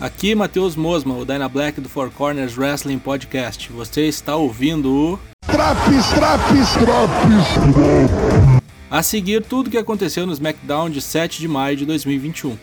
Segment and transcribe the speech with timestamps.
[0.00, 3.72] Aqui Matheus Mosma, o Dyna Black do Four Corners Wrestling Podcast.
[3.72, 5.18] Você está ouvindo o.
[5.44, 8.62] Traps, traps, traps!
[8.88, 12.56] A seguir, tudo o que aconteceu no SmackDown de 7 de maio de 2021.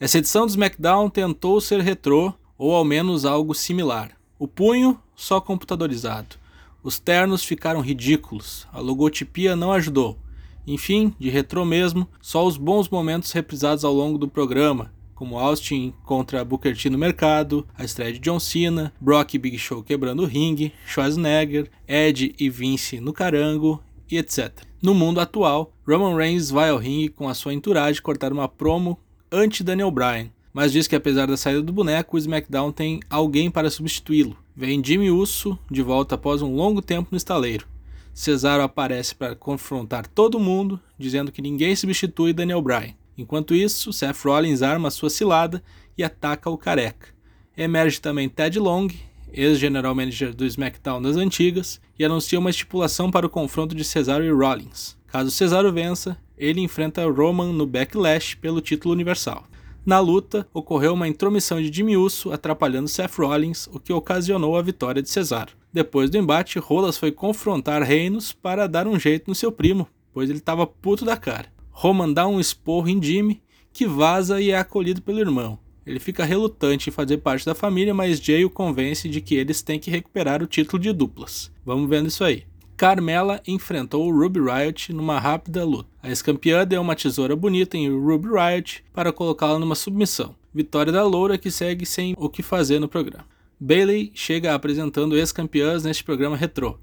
[0.00, 4.10] Essa edição do SmackDown tentou ser retrô, ou ao menos algo similar.
[4.42, 6.34] O punho, só computadorizado.
[6.82, 10.18] Os ternos ficaram ridículos, a logotipia não ajudou.
[10.66, 15.94] Enfim, de retrô mesmo, só os bons momentos reprisados ao longo do programa, como Austin
[16.04, 20.24] contra Booker T no mercado, a estreia de John Cena, Brock e Big Show quebrando
[20.24, 24.50] o ringue, Schwarzenegger, Ed e Vince no carango e etc.
[24.82, 28.98] No mundo atual, Roman Reigns vai ao ringue com a sua entourage cortar uma promo
[29.30, 33.70] anti-Daniel Bryan, mas diz que apesar da saída do boneco, o SmackDown tem alguém para
[33.70, 34.36] substituí-lo.
[34.54, 37.66] Vem Jimmy Uso de volta após um longo tempo no estaleiro.
[38.12, 42.94] Cesaro aparece para confrontar todo mundo, dizendo que ninguém substitui Daniel Bryan.
[43.16, 45.62] Enquanto isso, Seth Rollins arma sua cilada
[45.96, 47.08] e ataca o careca.
[47.56, 48.88] Emerge também Ted Long,
[49.32, 54.24] ex-general manager do SmackDown das antigas, e anuncia uma estipulação para o confronto de Cesaro
[54.24, 54.96] e Rollins.
[55.06, 59.44] Caso Cesaro vença, ele enfrenta Roman no Backlash pelo título universal.
[59.84, 64.62] Na luta, ocorreu uma intromissão de Jimmy Uso atrapalhando Seth Rollins, o que ocasionou a
[64.62, 65.54] vitória de Cesaro.
[65.72, 70.30] Depois do embate, Rolas foi confrontar Reinos para dar um jeito no seu primo, pois
[70.30, 71.52] ele estava puto da cara.
[71.70, 75.58] Roman dá um esporro em Jimmy, que vaza e é acolhido pelo irmão.
[75.84, 79.62] Ele fica relutante em fazer parte da família, mas Jay o convence de que eles
[79.62, 81.50] têm que recuperar o título de duplas.
[81.64, 82.44] Vamos vendo isso aí.
[82.82, 85.88] Carmela enfrentou Ruby Riot numa rápida luta.
[86.02, 90.34] A ex-campeã deu uma tesoura bonita em Ruby Riot para colocá-la numa submissão.
[90.52, 93.24] Vitória da Loura que segue sem o que fazer no programa.
[93.60, 96.76] Bailey chega apresentando ex-campeãs neste programa retrô.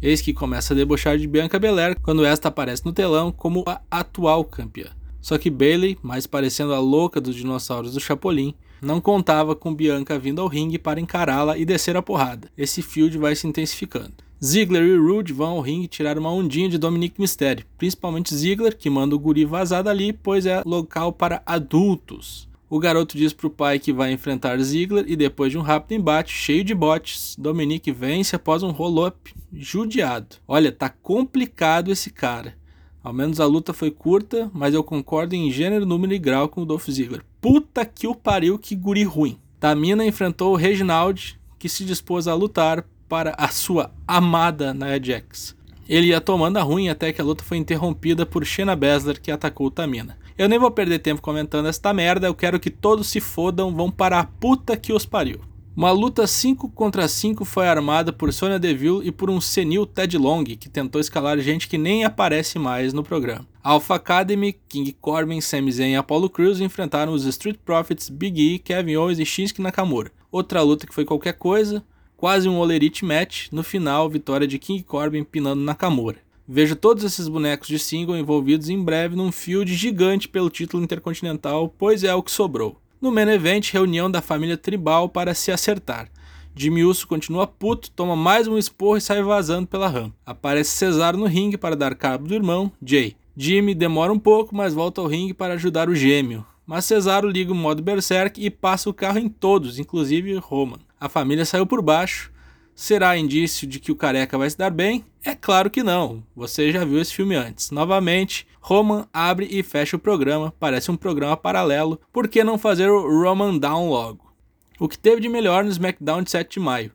[0.00, 3.80] Eis que começa a debochar de Bianca Belair quando esta aparece no telão como a
[3.90, 4.90] atual campeã.
[5.20, 10.16] Só que Bailey, mais parecendo a louca dos dinossauros do Chapolin, não contava com Bianca
[10.16, 12.48] vindo ao ringue para encará-la e descer a porrada.
[12.56, 14.29] Esse feud vai se intensificando.
[14.42, 18.88] Ziggler e Rude vão ao ringue tirar uma ondinha de Dominic Mysterio, principalmente Ziggler, que
[18.88, 22.48] manda o guri vazar dali, pois é local para adultos.
[22.68, 26.32] O garoto diz pro pai que vai enfrentar Ziggler e depois de um rápido embate
[26.32, 30.36] cheio de botes, Dominic vence após um roll-up judiado.
[30.48, 32.56] Olha, tá complicado esse cara.
[33.04, 36.62] Ao menos a luta foi curta, mas eu concordo em gênero, número e grau com
[36.62, 37.24] o Dolph Ziggler.
[37.42, 39.38] Puta que o pariu, que guri ruim.
[39.58, 45.56] Tamina enfrentou o Reginald, que se dispôs a lutar para a sua amada Nia Jax.
[45.88, 49.32] Ele ia tomando a ruim até que a luta foi interrompida por Shayna Baszler que
[49.32, 50.16] atacou Tamina.
[50.38, 53.90] Eu nem vou perder tempo comentando esta merda, eu quero que todos se fodam, vão
[53.90, 55.40] para a puta que os pariu.
[55.76, 60.16] Uma luta 5 contra 5 foi armada por Sonya Deville e por um senil Ted
[60.16, 63.46] Long, que tentou escalar gente que nem aparece mais no programa.
[63.60, 68.58] Alpha Academy, King Corbin, Sami Zayn e Apollo Crews enfrentaram os Street Profits, Big E,
[68.60, 70.12] Kevin Owens e Shinsuke Nakamura.
[70.30, 71.82] Outra luta que foi qualquer coisa,
[72.20, 76.18] quase um Olerite match, no final, vitória de King Corbin pinando Nakamura.
[76.46, 81.74] Vejo todos esses bonecos de single envolvidos em breve num field gigante pelo título intercontinental,
[81.78, 82.78] pois é o que sobrou.
[83.00, 86.10] No main event, reunião da família tribal para se acertar.
[86.54, 90.14] Jimmy Uso continua puto, toma mais um esporro e sai vazando pela rampa.
[90.26, 93.16] Aparece Cesaro no ringue para dar cabo do irmão, Jay.
[93.34, 96.44] Jimmy demora um pouco, mas volta ao ringue para ajudar o gêmeo.
[96.70, 101.08] Mas Cesaro liga o modo Berserk e passa o carro em todos, inclusive Roman a
[101.08, 102.30] família saiu por baixo.
[102.74, 105.04] Será indício de que o careca vai se dar bem?
[105.24, 106.22] É claro que não.
[106.36, 107.70] Você já viu esse filme antes.
[107.70, 110.54] Novamente, Roman abre e fecha o programa.
[110.60, 111.98] Parece um programa paralelo.
[112.12, 114.32] Por que não fazer o Roman Down logo?
[114.78, 116.92] O que teve de melhor no SmackDown de 7 de maio?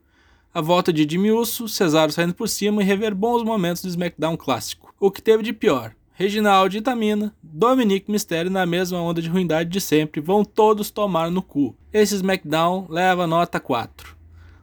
[0.54, 4.38] A volta de Jimmy Uso, Cesaro saindo por cima e rever bons momentos do SmackDown
[4.38, 4.94] clássico.
[5.00, 5.94] O que teve de pior?
[6.18, 11.30] Reginaldo e Tamina, Dominic Mysterio na mesma onda de ruindade de sempre, vão todos tomar
[11.30, 11.76] no cu.
[11.92, 14.16] Esse SmackDown leva nota 4.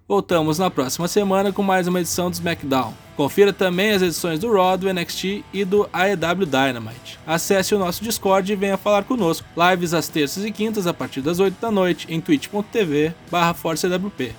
[0.08, 2.94] Voltamos na próxima semana com mais uma edição do SmackDown.
[3.16, 7.18] Confira também as edições do Raw, do NXT e do AEW Dynamite.
[7.26, 9.46] Acesse o nosso Discord e venha falar conosco.
[9.54, 14.34] Lives às terças e quintas a partir das 8 da noite em twitch.tv/forcewp.